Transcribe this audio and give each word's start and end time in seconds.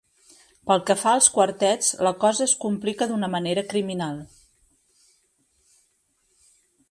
Pel 0.69 0.79
que 0.89 0.93
fa 1.01 1.11
als 1.17 1.27
quartets, 1.35 1.91
la 2.07 2.13
cosa 2.23 2.43
es 2.47 2.55
complica 2.63 3.09
d'una 3.11 3.29
manera 3.35 3.65
criminal. 3.75 4.23